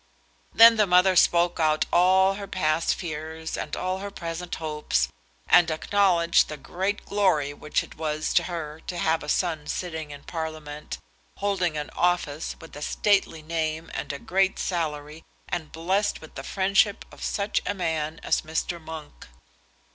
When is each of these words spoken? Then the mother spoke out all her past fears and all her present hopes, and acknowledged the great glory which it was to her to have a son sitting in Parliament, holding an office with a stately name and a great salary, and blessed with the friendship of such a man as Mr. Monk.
Then 0.51 0.77
the 0.77 0.87
mother 0.87 1.15
spoke 1.15 1.59
out 1.59 1.85
all 1.93 2.33
her 2.33 2.47
past 2.47 2.95
fears 2.95 3.55
and 3.55 3.75
all 3.75 3.99
her 3.99 4.09
present 4.09 4.55
hopes, 4.55 5.09
and 5.47 5.69
acknowledged 5.69 6.47
the 6.49 6.57
great 6.57 7.05
glory 7.05 7.53
which 7.53 7.83
it 7.83 7.93
was 7.95 8.33
to 8.33 8.43
her 8.45 8.81
to 8.87 8.97
have 8.97 9.21
a 9.21 9.29
son 9.29 9.67
sitting 9.67 10.09
in 10.09 10.23
Parliament, 10.23 10.97
holding 11.37 11.77
an 11.77 11.91
office 11.91 12.55
with 12.59 12.75
a 12.75 12.81
stately 12.81 13.43
name 13.43 13.91
and 13.93 14.11
a 14.11 14.17
great 14.17 14.57
salary, 14.57 15.23
and 15.47 15.71
blessed 15.71 16.19
with 16.19 16.33
the 16.33 16.41
friendship 16.41 17.05
of 17.11 17.21
such 17.23 17.61
a 17.67 17.75
man 17.75 18.19
as 18.23 18.41
Mr. 18.41 18.81
Monk. 18.83 19.27